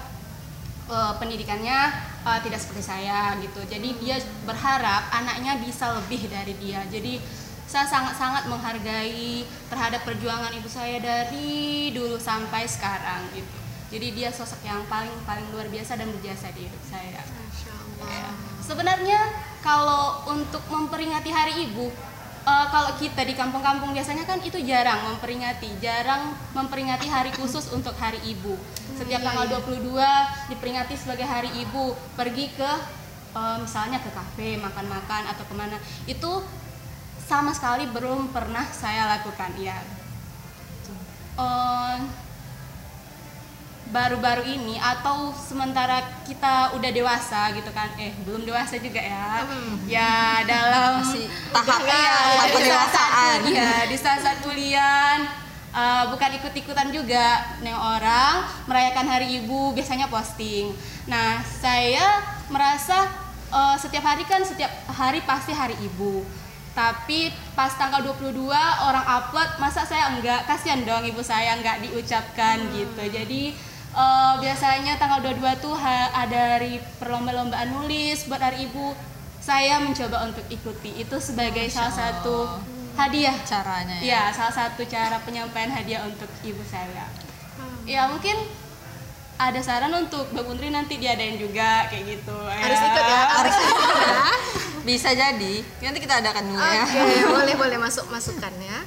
[0.89, 1.79] eh, pendidikannya
[2.25, 3.61] eh, tidak seperti saya gitu.
[3.65, 6.85] Jadi dia berharap anaknya bisa lebih dari dia.
[6.89, 13.59] Jadi saya sangat-sangat menghargai terhadap perjuangan ibu saya dari dulu sampai sekarang gitu.
[13.91, 17.23] Jadi dia sosok yang paling paling luar biasa dan berjasa di hidup saya.
[17.23, 18.07] Masya Allah.
[18.11, 18.31] Ya.
[18.63, 19.21] Sebenarnya
[19.63, 21.87] kalau untuk memperingati Hari Ibu,
[22.47, 27.99] eh, kalau kita di kampung-kampung biasanya kan itu jarang memperingati, jarang memperingati hari khusus untuk
[27.99, 28.55] Hari Ibu.
[28.95, 29.99] Setiap tanggal 22
[30.55, 32.71] diperingati sebagai Hari Ibu, pergi ke
[33.35, 35.77] eh, misalnya ke kafe, makan-makan atau ke mana.
[36.07, 36.47] Itu
[37.27, 39.83] sama sekali belum pernah saya lakukan, ya.
[41.37, 41.97] Eh,
[43.89, 47.91] baru-baru ini atau sementara kita udah dewasa gitu kan?
[47.97, 49.47] Eh belum dewasa juga ya.
[49.87, 53.39] Ya dalam Masih tahap Iya, tahap di saat- pendewasaan.
[53.47, 53.71] iya
[54.43, 55.17] kuliah
[55.71, 57.27] eh, bukan ikut-ikutan juga
[57.61, 60.73] nih orang merayakan hari ibu biasanya posting.
[61.05, 63.07] Nah saya merasa
[63.49, 66.25] eh, setiap hari kan setiap hari pasti hari ibu.
[66.73, 70.45] Tapi pas tanggal 22 orang upload masa saya enggak?
[70.45, 73.01] Kasihan dong ibu saya enggak diucapkan gitu.
[73.01, 73.57] Jadi
[73.97, 75.75] eh, biasanya tanggal 22 tuh
[76.13, 78.93] ada dari perlomba-lombaan nulis buat hari ibu
[79.41, 82.51] saya mencoba untuk ikuti itu sebagai salah satu
[82.99, 84.29] hadiah Caranya ya.
[84.29, 87.07] ya salah satu cara penyampaian hadiah untuk ibu saya
[87.87, 88.35] ya mungkin
[89.37, 93.23] ada saran untuk Mbak Putri nanti diadain juga kayak gitu Harus ikut ya.
[93.37, 94.17] Harus ikut ya.
[94.87, 95.55] Bisa jadi.
[95.61, 96.85] Nanti kita adakan dulu ya.
[96.89, 98.81] Oke, boleh boleh masuk masukan ya.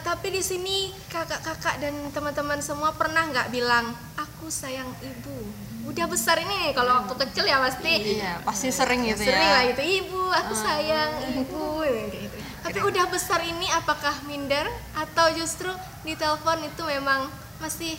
[0.00, 5.36] Tapi di sini kakak-kakak dan teman-teman semua pernah nggak bilang aku sayang ibu?
[5.82, 9.70] Udah besar ini kalau waktu kecil ya pasti Iya, pasti sering gitu sering lah ya.
[9.70, 12.36] gitu ibu aku sayang ibu kayak gitu.
[12.60, 17.26] Tapi udah besar ini apakah minder atau justru di telepon itu memang
[17.58, 17.96] masih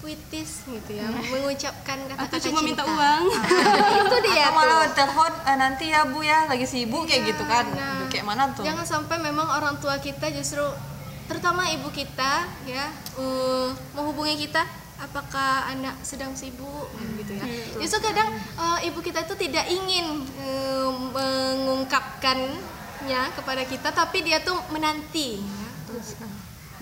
[0.00, 3.22] puitis gitu ya mengucapkan atau kata-kata cuma minta uang
[4.00, 7.68] itu dia Atau malah telepon "Eh, nanti ya Bu ya, lagi sibuk kayak gitu kan.
[7.68, 8.64] Nah, kayak mana tuh?
[8.64, 10.64] Jangan sampai memang orang tua kita justru
[11.30, 14.66] terutama ibu kita ya eh, menghubungi kita
[14.98, 17.46] apakah anak sedang sibuk gitu ya.
[17.78, 24.58] Justru kadang eh, ibu kita itu tidak ingin eh, mengungkapkannya kepada kita tapi dia tuh
[24.74, 26.18] menanti ya, terus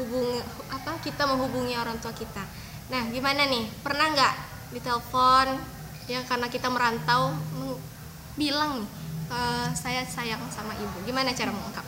[0.00, 0.40] hubung
[0.72, 2.40] apa kita menghubungi orang tua kita.
[2.88, 3.68] Nah, gimana nih?
[3.84, 4.34] Pernah nggak
[4.72, 5.60] ditelepon
[6.08, 7.36] ya karena kita merantau
[8.32, 8.88] bilang nih
[9.28, 11.04] "Eh, saya sayang sama ibu.
[11.04, 11.87] Gimana cara mengungkapkannya?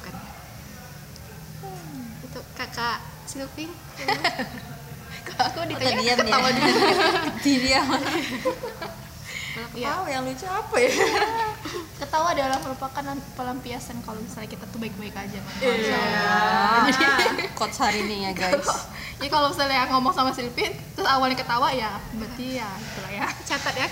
[2.30, 3.66] Untuk kakak Sylvie,
[5.40, 6.14] aku Kita ditanya diam ya.
[6.20, 6.78] ketawa dulu.
[7.44, 7.86] Diam.
[9.70, 9.90] Iya.
[9.92, 10.90] Oh, yang lucu apa ya?
[12.00, 13.02] ketawa adalah merupakan
[13.34, 15.58] pelampiasan kalau misalnya kita tuh baik-baik aja kan
[16.24, 16.86] Ah,
[17.52, 18.64] quotes hari ini ya guys.
[19.20, 23.74] jadi kalau misalnya ngomong sama Silvin terus awalnya ketawa ya berarti ya itulah ya catat
[23.76, 23.84] ya.
[23.84, 23.90] Eh,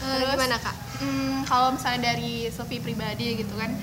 [0.00, 0.32] Terus?
[0.32, 0.76] gimana kak?
[0.98, 3.76] Hmm, kalau misalnya dari Sofi pribadi gitu kan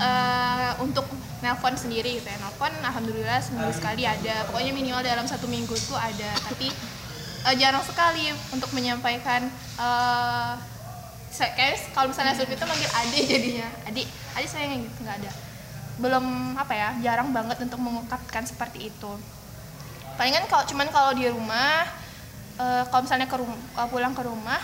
[0.00, 1.04] eh, untuk
[1.40, 2.38] nelpon sendiri gitu ya.
[2.40, 4.48] Nelpon alhamdulillah seminggu sekali ada.
[4.48, 6.30] Pokoknya minimal dalam satu minggu tuh ada.
[6.48, 6.68] Tapi
[7.46, 9.48] eh, jarang sekali untuk menyampaikan
[11.30, 13.68] saya- kayak kalau misalnya Sofi itu manggil adik jadinya.
[13.88, 15.30] Adik adik saya gitu nggak ada.
[16.00, 19.12] Belum apa ya jarang banget untuk mengungkapkan seperti itu.
[20.16, 21.88] Palingan kalau cuman kalau di rumah
[22.60, 23.56] eh, kalau misalnya ke rumah
[23.88, 24.60] pulang ke rumah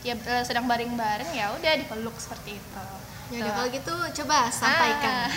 [0.00, 0.16] ya
[0.48, 2.84] sedang bareng-bareng ya udah dipeluk seperti itu
[3.30, 5.26] Ya udah, kalau gitu coba sampaikan.
[5.26, 5.30] Ah.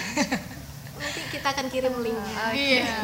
[1.01, 2.45] Nanti kita akan kirim linknya.
[2.53, 2.95] Iya.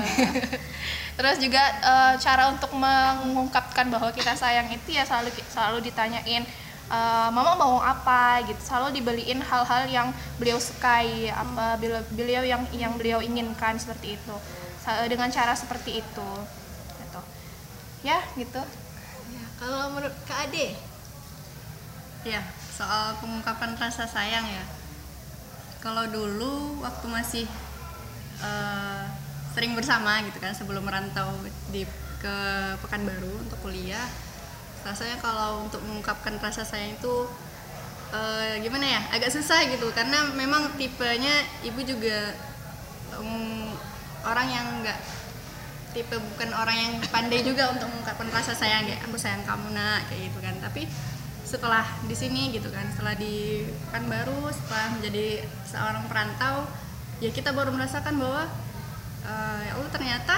[1.20, 6.48] Terus juga eh, cara untuk mengungkapkan bahwa kita sayang itu ya selalu selalu ditanyain
[6.90, 10.08] "Eh, mama mau apa gitu selalu dibeliin hal-hal yang
[10.42, 14.36] beliau sukai apa beliau, beliau yang yang beliau inginkan seperti itu
[15.06, 16.30] dengan cara seperti itu
[16.98, 17.22] gitu
[18.02, 18.58] ya gitu
[19.30, 20.74] Ya, kalau menurut Kak Ade,
[22.26, 22.42] Ya,
[22.74, 24.64] soal pengungkapan rasa sayang ya.
[25.80, 27.46] Kalau dulu waktu masih
[28.44, 29.04] eh,
[29.56, 31.32] sering bersama gitu kan sebelum merantau
[31.72, 31.88] di
[32.20, 32.36] ke
[32.84, 34.04] Pekanbaru untuk kuliah,
[34.84, 37.16] rasanya kalau untuk mengungkapkan rasa sayang itu
[38.12, 39.88] eh, gimana ya, agak susah gitu.
[39.96, 41.32] Karena memang tipenya
[41.64, 42.36] ibu juga
[43.16, 43.72] em,
[44.28, 45.00] orang yang enggak
[45.90, 50.06] tipe bukan orang yang pandai juga untuk mengungkapkan rasa sayang kayak aku sayang kamu nak
[50.12, 50.56] kayak gitu kan.
[50.60, 50.86] Tapi
[51.50, 56.70] setelah di sini gitu kan setelah di baru setelah menjadi seorang perantau
[57.18, 58.46] ya kita baru merasakan bahwa
[59.26, 60.36] eh, ya Allah ternyata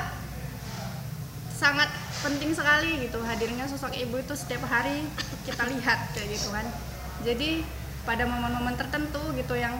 [1.52, 1.92] sangat
[2.26, 5.06] penting sekali gitu hadirnya sosok ibu itu setiap hari
[5.46, 6.66] kita lihat kayak gitu kan.
[7.22, 7.62] Jadi
[8.02, 9.78] pada momen-momen tertentu gitu yang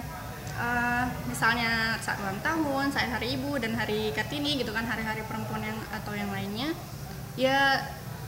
[0.60, 5.64] eh, misalnya saat ulang tahun, saat hari ibu dan hari kartini gitu kan hari-hari perempuan
[5.66, 6.76] yang atau yang lainnya
[7.40, 7.80] ya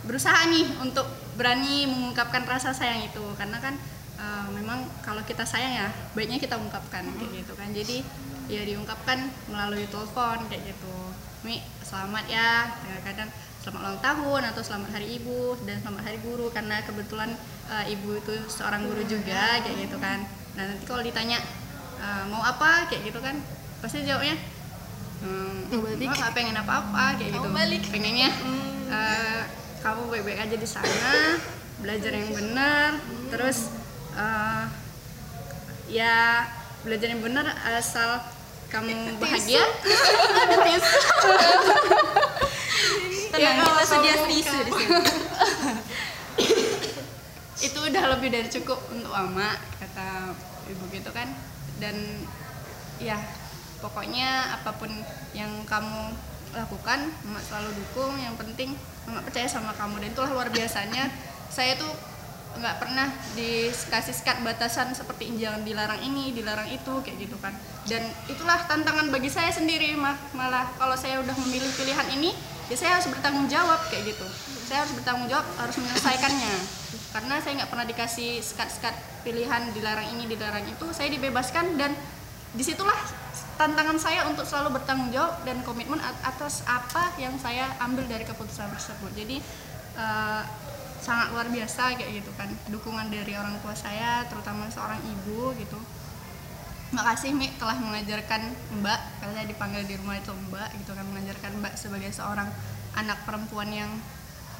[0.03, 1.07] berusaha nih untuk
[1.39, 3.23] berani mengungkapkan rasa sayang itu.
[3.39, 3.75] Karena kan
[4.19, 7.69] eh, memang kalau kita sayang ya baiknya kita ungkapkan kayak gitu kan.
[7.71, 8.03] Jadi
[8.51, 10.95] ya diungkapkan melalui telepon kayak gitu.
[11.47, 12.71] Mi selamat ya.
[13.03, 13.31] Kadang
[13.63, 16.51] selamat ulang tahun atau selamat hari ibu dan selamat hari guru.
[16.51, 17.31] Karena kebetulan
[17.71, 20.23] eh, ibu itu seorang guru juga kayak gitu kan.
[20.53, 21.39] Dan nanti kalau ditanya
[22.03, 22.91] eh, mau apa?
[22.91, 23.39] kayak gitu kan
[23.83, 24.39] pasti jawabnya
[25.19, 27.47] hmm, "Mak nggak pengen apa-apa kayak gitu.
[27.91, 28.31] Pengennya
[28.87, 29.43] eh,
[29.83, 31.37] kamu baik-baik aja di sana
[31.83, 32.89] belajar yang benar
[33.27, 33.67] terus
[34.15, 34.65] eh,
[35.91, 36.47] ya
[36.87, 38.23] belajar yang benar asal
[38.73, 39.61] kamu bahagia.
[43.33, 44.97] Tenang, kalau kita sedia tisu di sini.
[47.69, 50.33] itu udah lebih dari cukup untuk ama kata
[50.73, 51.29] ibu gitu kan.
[51.77, 52.25] Dan
[52.97, 53.21] ya
[53.77, 54.89] pokoknya apa pun
[55.37, 56.17] yang kamu
[56.57, 58.17] lakukan mama selalu dukung.
[58.17, 58.69] Yang penting
[59.09, 60.03] mama percaya sama kamu.
[60.03, 61.09] Dan itulah luar biasanya
[61.49, 61.91] saya tuh
[62.53, 67.53] nggak pernah dikasih sekat batasan seperti jangan dilarang ini dilarang itu kayak gitu kan.
[67.89, 72.31] Dan itulah tantangan bagi saya sendiri malah kalau saya udah memilih pilihan ini
[72.69, 74.27] ya saya harus bertanggung jawab kayak gitu.
[74.69, 76.55] Saya harus bertanggung jawab harus menyelesaikannya.
[77.13, 81.93] Karena saya nggak pernah dikasih sekat-sekat pilihan dilarang ini dilarang itu saya dibebaskan dan
[82.53, 83.22] di situlah
[83.63, 88.27] tantangan saya untuk selalu bertanggung jawab dan komitmen at- atas apa yang saya ambil dari
[88.27, 89.07] keputusan tersebut.
[89.15, 89.39] Jadi
[89.95, 90.43] eh,
[90.99, 95.79] sangat luar biasa kayak gitu kan dukungan dari orang tua saya terutama seorang ibu gitu.
[96.91, 98.51] Makasih Mi telah mengajarkan
[98.83, 102.51] Mbak karena saya dipanggil di rumah itu Mbak gitu kan mengajarkan Mbak sebagai seorang
[102.99, 103.91] anak perempuan yang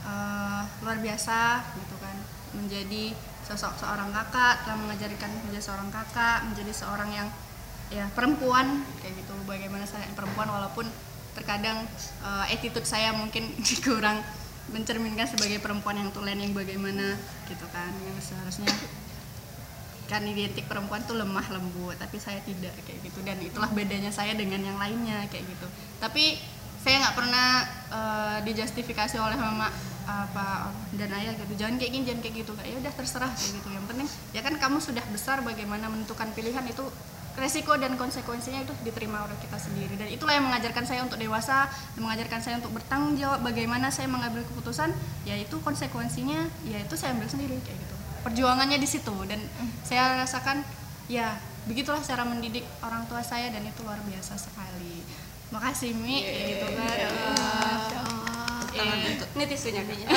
[0.07, 2.15] eh, luar biasa gitu kan.
[2.55, 3.11] Menjadi
[3.43, 7.27] sosok seorang kakak telah mengajarkan menjadi seorang kakak menjadi seorang yang
[7.93, 9.33] ya perempuan kayak gitu.
[9.45, 10.89] Bagaimana saya perempuan walaupun
[11.37, 11.85] terkadang
[12.25, 13.53] eh, attitude saya mungkin
[13.85, 14.25] kurang
[14.73, 17.13] mencerminkan sebagai perempuan yang tulen yang bagaimana
[17.45, 17.93] gitu kan.
[18.01, 18.73] Yang seharusnya
[20.09, 23.21] kan identik perempuan tuh lemah lembut tapi saya tidak kayak gitu.
[23.21, 25.67] Dan itulah bedanya saya dengan yang lainnya kayak gitu.
[26.01, 26.41] Tapi
[26.81, 27.47] saya nggak pernah
[27.93, 29.69] eh, dijustifikasi oleh mama
[30.03, 30.67] apa
[30.99, 31.55] dan ayah gitu.
[31.55, 32.51] Jangan kayak gini jangan kayak gitu.
[32.57, 33.67] Kayak ya udah terserah kayak gitu.
[33.71, 36.83] Yang penting ya kan kamu sudah besar bagaimana menentukan pilihan itu
[37.33, 39.97] resiko dan konsekuensinya itu diterima oleh kita sendiri.
[39.97, 41.65] Dan itulah yang mengajarkan saya untuk dewasa
[41.97, 44.93] dan mengajarkan saya untuk bertanggung jawab bagaimana saya mengambil keputusan
[45.25, 47.95] yaitu konsekuensinya yaitu saya ambil sendiri kayak gitu.
[48.21, 49.41] Perjuangannya di situ dan
[49.81, 50.61] saya rasakan
[51.09, 55.01] ya begitulah cara mendidik orang tua saya dan itu luar biasa sekali.
[55.49, 56.21] Makasih Mi.
[56.21, 58.22] Kayak gitu kan
[58.73, 59.27] Tangan bentuk.
[59.37, 60.07] Ini tisunya kayaknya.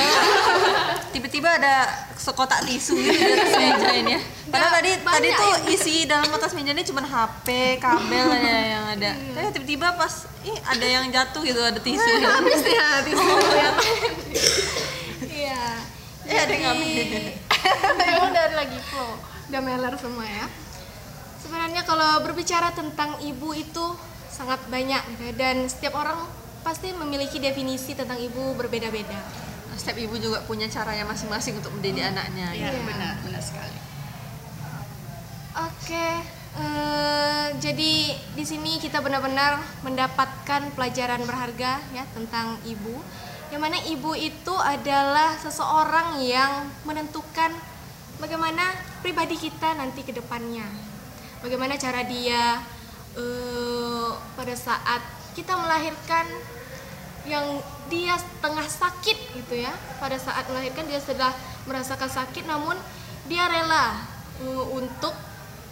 [1.15, 1.75] Tiba-tiba ada
[2.17, 4.21] sekotak tisu gitu di atas meja ini ya.
[4.49, 9.13] Padahal tadi tadi tuh isi dalam atas meja ini cuma HP, kabel aja yang ada.
[9.13, 12.11] Tapi tiba-tiba pas ih ada yang jatuh gitu ada tisu.
[12.25, 13.25] habis ya tisu
[15.27, 15.65] Iya.
[16.27, 17.05] Eh ada yang ngambil.
[18.17, 19.13] emang dari lagi flow
[19.47, 20.47] Udah meler semua ya.
[21.39, 23.87] Sebenarnya kalau berbicara tentang ibu itu
[24.27, 25.01] sangat banyak
[25.39, 26.19] dan setiap orang
[26.67, 29.23] pasti memiliki definisi tentang ibu berbeda-beda.
[29.79, 32.51] Setiap ibu juga punya caranya masing-masing untuk mendidik anaknya.
[32.51, 32.83] ya Iya.
[32.83, 33.79] benar benar sekali
[35.57, 36.09] Oke,
[36.61, 43.01] eh, jadi di sini kita benar-benar mendapatkan pelajaran berharga ya tentang ibu.
[43.49, 47.57] Yang mana ibu itu adalah seseorang yang menentukan
[48.21, 50.69] bagaimana pribadi kita nanti ke depannya.
[51.41, 52.61] Bagaimana cara dia
[53.17, 55.01] eh, pada saat
[55.33, 56.29] kita melahirkan
[57.27, 57.61] yang
[57.91, 59.71] dia tengah sakit gitu ya.
[59.99, 61.31] Pada saat melahirkan dia sudah
[61.67, 62.75] merasakan sakit namun
[63.27, 64.07] dia rela
[64.43, 65.13] uh, untuk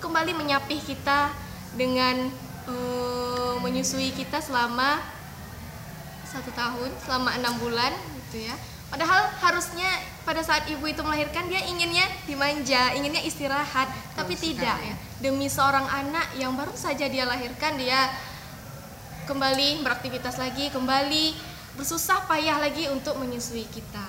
[0.03, 1.33] kembali menyapih kita
[1.75, 2.29] dengan
[2.69, 5.01] uh, menyusui kita selama
[6.29, 7.95] satu tahun selama enam bulan
[8.29, 8.55] gitu ya.
[8.91, 9.91] Padahal harusnya
[10.23, 14.95] pada saat ibu itu melahirkan dia inginnya dimanja inginnya istirahat tapi tidak ya.
[15.23, 18.11] Demi seorang anak yang baru saja dia lahirkan dia
[19.25, 21.33] kembali beraktivitas lagi kembali
[21.81, 24.05] bersusah payah lagi untuk menyusui kita.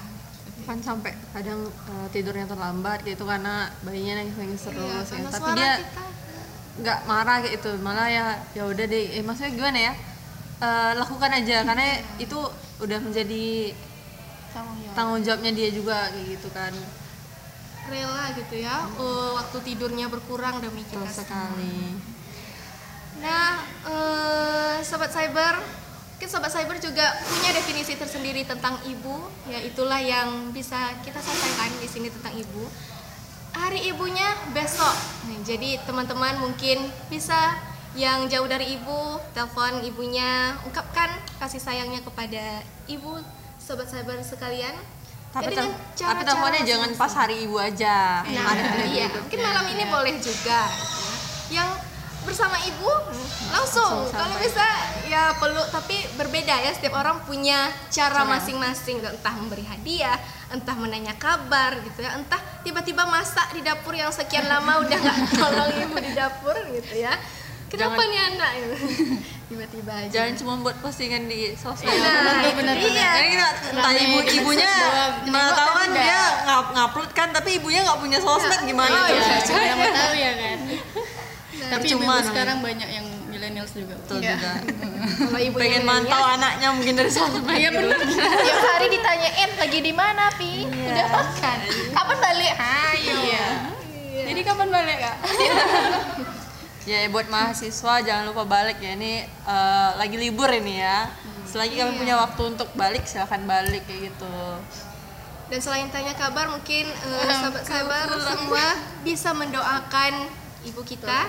[0.68, 5.30] Kan sampai kadang uh, tidurnya terlambat gitu karena bayinya nangis nangis terus Iya, ya.
[5.32, 5.74] tapi dia
[6.76, 9.16] nggak marah gitu malah ya ya udah deh.
[9.16, 9.94] Eh, maksudnya gimana ya?
[10.60, 11.86] Eh, lakukan aja karena
[12.20, 12.40] itu
[12.84, 13.72] udah menjadi
[14.96, 16.74] tanggung jawabnya dia juga kayak gitu kan.
[17.86, 22.15] Rela gitu ya eh, waktu tidurnya berkurang demi kita betul sekali
[23.18, 25.60] Nah, eh, sobat cyber,
[26.12, 31.72] mungkin sobat cyber juga punya definisi tersendiri tentang ibu, ya itulah yang bisa kita sampaikan
[31.76, 32.68] di sini tentang ibu.
[33.52, 34.92] Hari ibunya besok.
[35.26, 36.76] Nah, jadi teman-teman mungkin
[37.08, 37.56] bisa
[37.96, 39.00] yang jauh dari ibu,
[39.32, 41.08] telepon ibunya, ungkapkan
[41.40, 43.24] kasih sayangnya kepada ibu,
[43.58, 44.76] sobat cyber sekalian.
[45.32, 49.40] tapi, Ya, dengan tel- tapi teleponnya jangan pas hari ibu aja Nah, ada iya, mungkin
[49.44, 50.64] malam ini boleh juga.
[50.72, 51.16] gitu ya.
[51.60, 51.70] Yang
[52.26, 52.90] bersama ibu
[53.48, 54.66] langsung, kalau bisa
[55.06, 57.56] ya peluk tapi berbeda ya setiap orang punya
[57.88, 59.00] cara masing-masing.
[59.00, 64.46] Entah memberi hadiah entah menanya kabar gitu ya entah tiba-tiba masak di dapur yang sekian
[64.46, 67.14] lama udah nggak tolong ibu di dapur gitu ya.
[67.66, 68.52] Kenapa Jangan- nih anak
[69.50, 70.10] tiba-tiba aja.
[70.10, 71.90] Jangan cuma buat postingan di sosmed.
[71.92, 73.10] Nah, itu dia.
[73.14, 74.72] Jadi kita entah ibu ibunya
[75.28, 79.18] mana tahu kan dia ngap ngupload kan tapi ibunya nggak punya sosmed gimana Oh, tuh
[79.18, 79.38] iya.
[79.42, 80.58] Siapa tahu ya kan.
[81.72, 83.96] Tapi ibu Percuma sekarang banyak yang millennials juga.
[84.00, 84.54] betul juga
[85.28, 87.98] kalau ibunya pengen mantau anaknya mungkin dari sosmed Iya benar.
[88.02, 90.66] Tiap hari ditanyain lagi di mana, Pi?
[90.66, 91.58] Udah makan.
[91.92, 92.54] Kapan balik?
[92.56, 93.16] Ayo.
[93.26, 93.48] Iya.
[94.26, 95.16] Jadi kapan balik kak?
[96.90, 101.10] ya buat mahasiswa jangan lupa balik ya ini eh, lagi libur ini ya
[101.50, 104.38] selagi kami punya waktu untuk balik silahkan balik kayak gitu
[105.46, 108.66] Dan selain tanya kabar, mungkin eh, sahabat-sahabat semua
[109.06, 110.14] bisa mendoakan
[110.66, 111.20] ibu kita.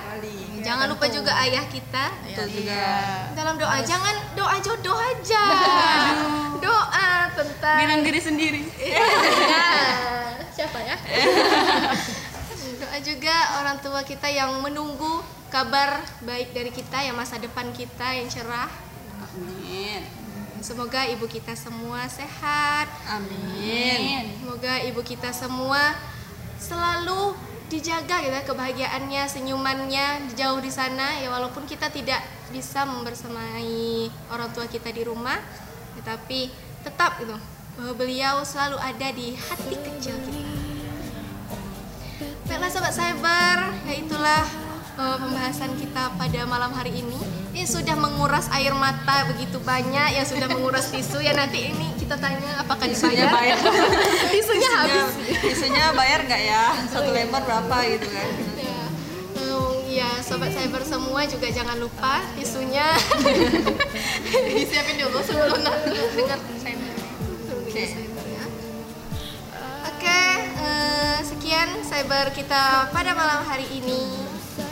[0.65, 2.05] Jangan lupa juga ayah kita.
[2.25, 2.85] betul juga
[3.37, 5.45] Dalam doa jangan doa jodoh aja.
[6.59, 8.63] doa tentang Bilang diri sendiri.
[8.81, 9.05] Ya.
[10.57, 10.97] siapa ya?
[12.81, 15.21] doa juga orang tua kita yang menunggu
[15.53, 18.73] kabar baik dari kita, yang masa depan kita yang cerah.
[19.37, 20.03] amin
[20.65, 25.95] Semoga ibu kita semua sehat, amin Semoga ibu kita semua
[26.57, 32.23] selalu dijaga gitu ya kebahagiaannya, senyumannya jauh di sana ya walaupun kita tidak
[32.55, 35.39] bisa membersamai orang tua kita di rumah,
[35.99, 36.51] tetapi
[36.87, 37.35] tetap gitu
[37.77, 40.55] bahwa beliau selalu ada di hati kecil kita.
[42.47, 43.59] Baiklah sobat cyber,
[43.91, 44.43] ya itulah
[44.97, 47.19] eh, pembahasan kita pada malam hari ini.
[47.51, 52.23] Ini sudah menguras air mata begitu banyak, ya sudah menguras tisu ya nanti ini kita
[52.23, 53.59] tanya apakah isunya dibayar.
[53.59, 53.59] bayar
[54.31, 55.11] Tisunya habis.
[55.43, 58.83] isunya bayar nggak ya satu lembar berapa gitu kan Ya.
[59.35, 62.95] Hmm, ya, sobat cyber semua juga jangan lupa tisunya
[64.47, 66.79] Disiapin dulu sebelum dengar saya.
[67.67, 67.85] Oke.
[69.87, 70.23] Oke,
[70.63, 74.23] eh, sekian cyber kita pada malam hari ini.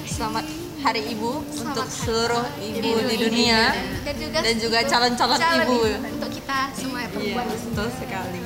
[0.07, 3.73] selamat hari ibu untuk seluruh ibu di dunia
[4.05, 5.79] Dan juga dan juga calon-calon calon ibu
[6.20, 7.66] untuk kita semua ya, iya perempuan di sini.
[7.73, 8.40] betul sekali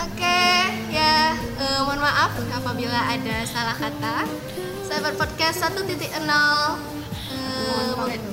[0.00, 0.40] Oke,
[0.88, 4.24] ya eh, mohon maaf apabila ada salah kata.
[4.88, 6.16] Cyber Podcast 1.0 eh,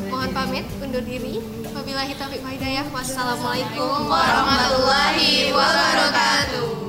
[0.08, 1.44] mohon pamit undur diri.
[1.76, 2.88] Wabillahi taufiq hidayah.
[2.88, 6.87] Wassalamualaikum warahmatullahi wabarakatuh.